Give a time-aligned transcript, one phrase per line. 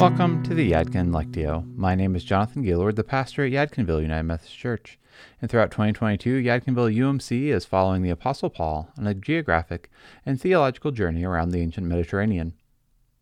[0.00, 1.76] Welcome to the Yadkin Lectio.
[1.76, 4.98] My name is Jonathan Gaylord, the pastor at Yadkinville United Methodist Church.
[5.42, 9.90] And throughout 2022, Yadkinville UMC is following the Apostle Paul on a geographic
[10.24, 12.54] and theological journey around the ancient Mediterranean.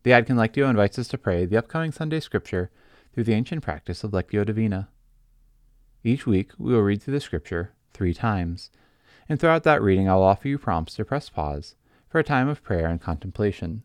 [0.03, 2.71] The Yadkin Lectio invites us to pray the upcoming Sunday Scripture
[3.13, 4.87] through the ancient practice of Lectio Divina.
[6.05, 8.71] Each week, we will read through the Scripture three times,
[9.27, 11.75] and throughout that reading, I'll offer you prompts to press pause
[12.07, 13.83] for a time of prayer and contemplation.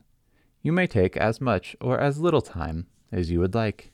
[0.65, 3.93] You may take as much or as little time as you would like.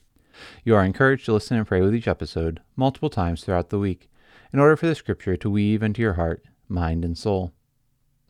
[0.63, 4.09] You are encouraged to listen and pray with each episode multiple times throughout the week
[4.53, 7.51] in order for the Scripture to weave into your heart, mind, and soul.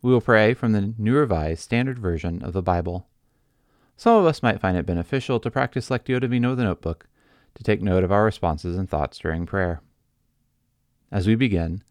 [0.02, 3.08] We will pray from the New Revised Standard Version of the Bible.
[3.96, 7.08] Some of us might find it beneficial to practice Lectio Divina a notebook
[7.54, 9.84] to take note of our responses and thoughts during prayer.
[11.12, 11.84] As we begin,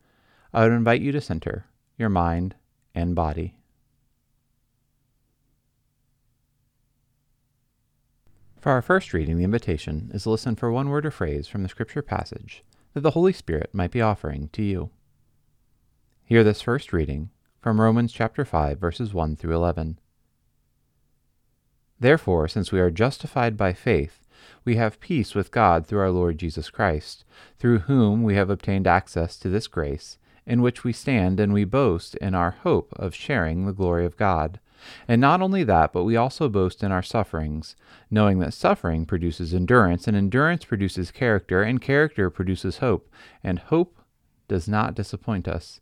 [0.52, 2.56] I would invite you to center your mind
[2.92, 3.59] and body.
[8.60, 11.62] For our first reading, the invitation is to listen for one word or phrase from
[11.62, 14.90] the scripture passage that the Holy Spirit might be offering to you.
[16.26, 19.98] Hear this first reading from Romans chapter 5 verses 1 through 11.
[21.98, 24.26] Therefore, since we are justified by faith,
[24.66, 27.24] we have peace with God through our Lord Jesus Christ,
[27.58, 31.64] through whom we have obtained access to this grace, in which we stand and we
[31.64, 34.60] boast in our hope of sharing the glory of God.
[35.06, 37.76] And not only that, but we also boast in our sufferings,
[38.10, 43.10] knowing that suffering produces endurance, and endurance produces character, and character produces hope,
[43.42, 43.98] and hope
[44.48, 45.80] does not disappoint us,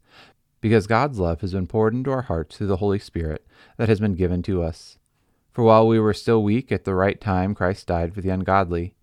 [0.61, 4.01] because God's love has been poured into our hearts through the Holy Spirit that has
[4.01, 4.99] been given to us.
[5.53, 8.95] For while we were still weak, at the right time Christ died for the ungodly.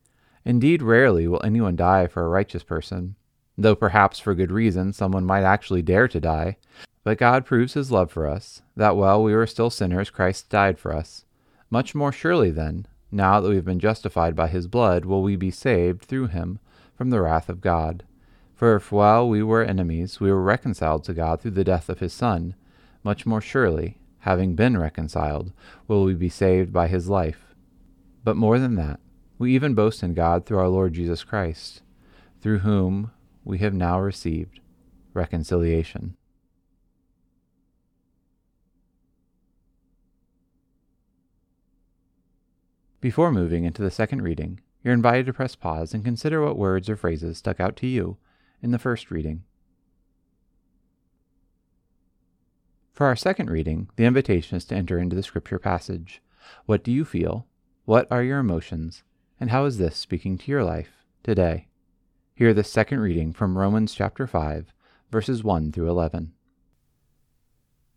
[0.46, 3.16] Indeed, rarely will anyone die for a righteous person,
[3.58, 6.58] though perhaps for good reason someone might actually dare to die.
[7.06, 10.80] But God proves his love for us, that while we were still sinners, Christ died
[10.80, 11.24] for us.
[11.70, 15.36] Much more surely, then, now that we have been justified by his blood, will we
[15.36, 16.58] be saved through him
[16.98, 18.06] from the wrath of God.
[18.56, 22.00] For if while we were enemies, we were reconciled to God through the death of
[22.00, 22.56] his Son,
[23.04, 25.54] much more surely, having been reconciled,
[25.88, 27.54] will we be saved by his life.
[28.24, 29.00] But more than that,
[29.38, 31.84] we even boast in God through our Lord Jesus Christ,
[32.42, 33.12] through whom
[33.44, 34.60] we have now received
[35.14, 36.18] reconciliation.
[43.06, 46.90] Before moving into the second reading, you're invited to press pause and consider what words
[46.90, 48.18] or phrases stuck out to you
[48.64, 49.44] in the first reading.
[52.94, 56.24] For our second reading, the invitation is to enter into the scripture passage.
[56.66, 57.46] What do you feel?
[57.84, 59.04] What are your emotions?
[59.40, 61.68] And how is this speaking to your life today?
[62.34, 64.74] Hear the second reading from Romans chapter 5,
[65.12, 66.34] verses 1 through 11.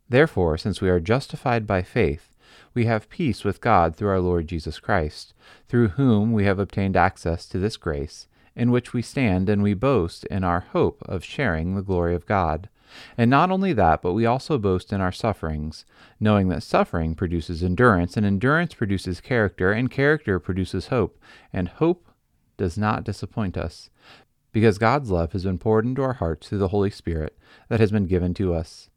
[0.07, 2.35] Therefore, since we are justified by faith,
[2.75, 5.35] we have peace with God through our Lord Jesus Christ,
[5.69, 9.75] through whom we have obtained access to this grace, in which we stand and we
[9.75, 12.69] boast in our hope of sharing the glory of God.
[13.17, 15.85] And not only that, but we also boast in our sufferings,
[16.19, 21.21] knowing that suffering produces endurance, and endurance produces character, and character produces hope,
[21.53, 22.09] and hope
[22.57, 23.91] does not disappoint us,
[24.53, 27.39] because God's love has been poured into our hearts through the Holy Spirit
[27.69, 28.89] that has been given to us.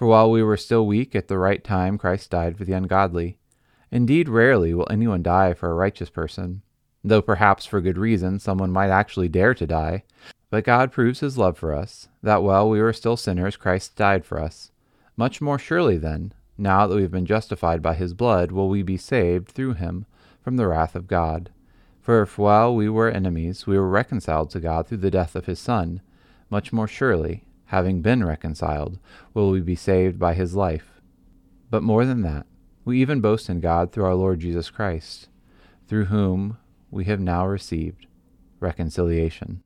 [0.00, 3.36] For while we were still weak, at the right time Christ died for the ungodly.
[3.90, 6.62] Indeed, rarely will anyone die for a righteous person,
[7.04, 10.04] though perhaps for good reason someone might actually dare to die.
[10.48, 14.24] But God proves his love for us, that while we were still sinners, Christ died
[14.24, 14.70] for us.
[15.18, 18.82] Much more surely, then, now that we have been justified by his blood, will we
[18.82, 20.06] be saved through him
[20.42, 21.50] from the wrath of God.
[22.00, 25.44] For if while we were enemies, we were reconciled to God through the death of
[25.44, 26.00] his Son,
[26.48, 28.98] much more surely, having been reconciled,
[29.32, 31.00] will we be saved by his life.
[31.70, 32.46] But more than that,
[32.84, 35.28] we even boast in God through our Lord Jesus Christ,
[35.86, 36.58] through whom
[36.90, 38.08] we have now received
[38.58, 39.62] reconciliation.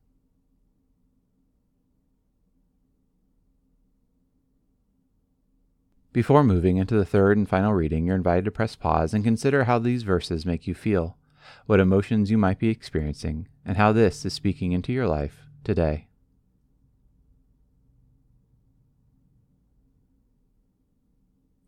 [6.12, 9.64] Before moving into the third and final reading, you're invited to press pause and consider
[9.64, 11.16] how these verses make you feel,
[11.64, 16.08] what emotions you might be experiencing, and how this is speaking into your life today.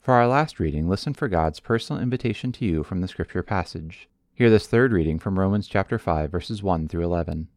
[0.06, 4.08] For our last reading, listen for God's personal invitation to you from the scripture passage.
[4.34, 7.48] Hear this third reading from Romans chapter 5 verses 1 through 11.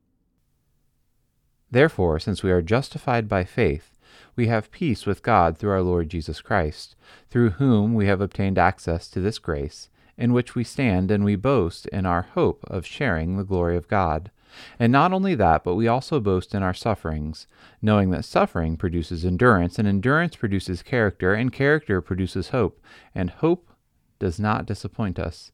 [1.70, 4.00] Therefore, since we are justified by faith,
[4.36, 6.96] we have peace with God through our Lord Jesus Christ,
[7.30, 11.36] through whom we have obtained access to this grace, in which we stand and we
[11.36, 14.32] boast in our hope of sharing the glory of God.
[14.80, 17.48] And not only that, but we also boast in our sufferings,
[17.82, 22.82] knowing that suffering produces endurance, and endurance produces character, and character produces hope,
[23.14, 23.70] and hope
[24.20, 25.52] does not disappoint us,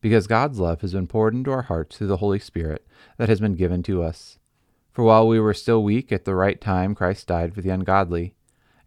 [0.00, 2.86] because God's love has been poured into our hearts through the Holy Spirit
[3.16, 4.38] that has been given to us.
[4.92, 8.34] For while we were still weak, at the right time Christ died for the ungodly.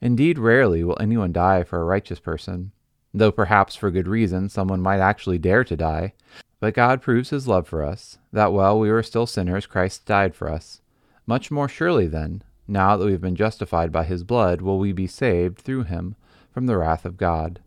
[0.02, 2.72] Indeed, rarely will anyone die for a righteous person,
[3.14, 6.14] though perhaps for good reason someone might actually dare to die.
[6.60, 10.36] But God proves his love for us, that while we were still sinners, Christ died
[10.36, 10.82] for us.
[11.26, 14.92] Much more surely, then, now that we have been justified by his blood, will we
[14.92, 16.16] be saved through him
[16.52, 17.62] from the wrath of God.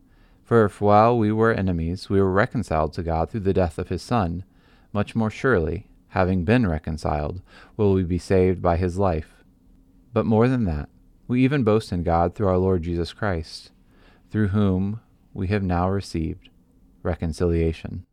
[0.45, 3.89] For if while we were enemies we were reconciled to God through the death of
[3.89, 4.45] his Son,
[4.93, 7.41] much more surely, having been reconciled,
[7.77, 9.43] will we be saved by his life.
[10.13, 10.91] But more than that,
[11.27, 13.71] we even boast in God through our Lord Jesus Christ,
[14.31, 15.01] through whom
[15.33, 16.51] we have now received
[17.03, 18.05] reconciliation.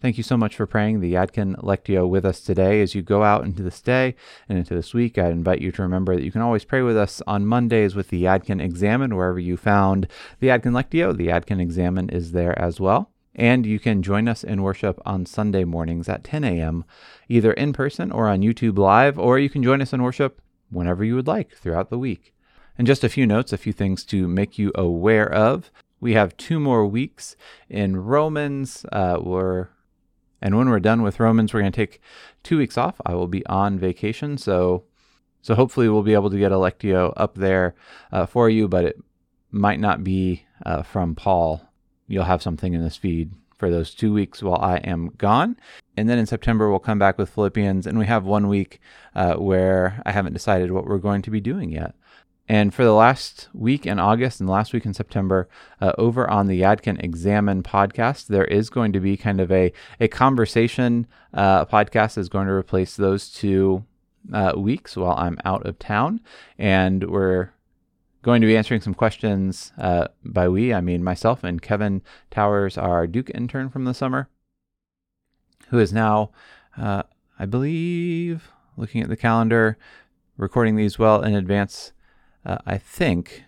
[0.00, 2.80] Thank you so much for praying the Yadkin Lectio with us today.
[2.80, 4.14] As you go out into this day
[4.48, 6.96] and into this week, I invite you to remember that you can always pray with
[6.96, 10.08] us on Mondays with the Yadkin Examen, wherever you found
[10.38, 11.14] the Yadkin Lectio.
[11.14, 13.10] The Yadkin Examen is there as well.
[13.34, 16.86] And you can join us in worship on Sunday mornings at 10 a.m.,
[17.28, 21.04] either in person or on YouTube Live, or you can join us in worship whenever
[21.04, 22.32] you would like throughout the week.
[22.78, 25.70] And just a few notes, a few things to make you aware of.
[26.00, 27.36] We have two more weeks
[27.68, 28.86] in Romans.
[28.90, 29.68] Uh, we're
[30.40, 32.00] and when we're done with Romans, we're going to take
[32.42, 33.00] two weeks off.
[33.04, 34.84] I will be on vacation, so
[35.42, 37.74] so hopefully we'll be able to get a lectio up there
[38.12, 39.00] uh, for you, but it
[39.50, 41.62] might not be uh, from Paul.
[42.06, 45.56] You'll have something in this feed for those two weeks while I am gone.
[45.96, 48.80] And then in September, we'll come back with Philippians, and we have one week
[49.14, 51.94] uh, where I haven't decided what we're going to be doing yet.
[52.50, 55.48] And for the last week in August and the last week in September,
[55.80, 59.72] uh, over on the Yadkin Examen podcast, there is going to be kind of a,
[60.00, 63.84] a conversation uh, podcast is going to replace those two
[64.32, 66.22] uh, weeks while I'm out of town.
[66.58, 67.50] And we're
[68.22, 72.02] going to be answering some questions uh, by we, I mean myself and Kevin
[72.32, 74.28] Towers, our Duke intern from the summer,
[75.68, 76.32] who is now,
[76.76, 77.04] uh,
[77.38, 79.78] I believe, looking at the calendar,
[80.36, 81.92] recording these well in advance
[82.44, 83.44] uh, I think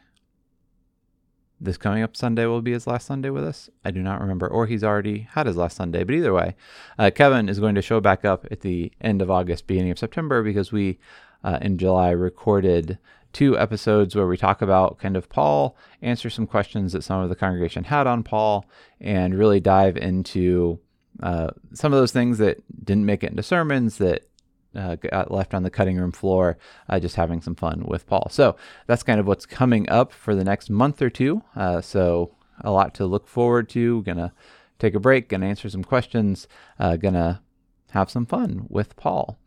[1.60, 3.70] this coming up Sunday will be his last Sunday with us.
[3.84, 6.02] I do not remember, or he's already had his last Sunday.
[6.02, 6.56] But either way,
[6.98, 9.98] uh, Kevin is going to show back up at the end of August, beginning of
[9.98, 10.98] September, because we
[11.44, 12.98] uh, in July recorded
[13.32, 17.28] two episodes where we talk about kind of Paul, answer some questions that some of
[17.28, 18.66] the congregation had on Paul,
[19.00, 20.80] and really dive into
[21.22, 24.28] uh, some of those things that didn't make it into sermons that
[24.74, 26.58] uh, got left on the cutting room floor,
[26.88, 28.28] uh, just having some fun with Paul.
[28.30, 31.42] So that's kind of what's coming up for the next month or two.
[31.54, 34.02] Uh, so a lot to look forward to.
[34.02, 34.32] Gonna
[34.78, 36.48] take a break, gonna answer some questions,
[36.78, 37.42] uh, gonna
[37.90, 39.38] have some fun with Paul.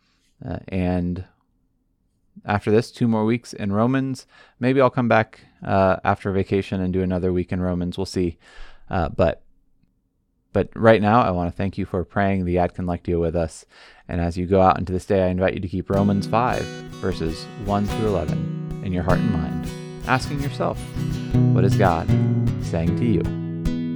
[0.45, 1.25] Uh, and
[2.45, 4.27] after this, two more weeks in Romans.
[4.59, 7.97] Maybe I'll come back uh, after vacation and do another week in Romans.
[7.97, 8.37] We'll see.
[8.89, 9.44] but
[10.55, 13.65] but right now, I want to thank you for praying the Yadkin Lectio with us.
[14.07, 16.63] And as you go out into this day, I invite you to keep Romans 5,
[17.01, 19.69] verses 1 through 11, in your heart and mind,
[20.07, 20.79] asking yourself,
[21.51, 22.07] what is God
[22.63, 23.21] saying to you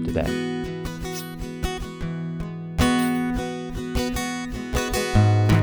[0.04, 0.28] today?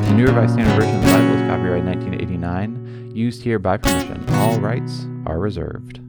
[0.00, 4.24] The New Revised Standard Version of the Bible is copyright 1989, used here by permission.
[4.30, 6.00] All rights are reserved.